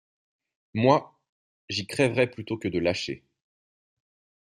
[0.73, 1.13] Moi,
[1.69, 3.23] j’y crèverais plutôt que de lâcher.